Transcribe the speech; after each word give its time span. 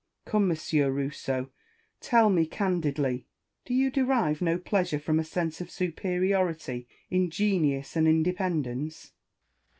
Come, 0.25 0.49
M. 0.49 0.57
Rousseau, 0.91 1.51
tell 1.99 2.31
me 2.31 2.47
candidly, 2.47 3.27
do 3.65 3.75
you 3.75 3.91
derive 3.91 4.41
no 4.41 4.57
pleasure 4.57 4.97
from 4.97 5.19
a 5.19 5.23
sense 5.23 5.61
of 5.61 5.69
superiority 5.69 6.87
in 7.11 7.29
genius 7.29 7.95
and 7.95 8.07
independence 8.07 9.11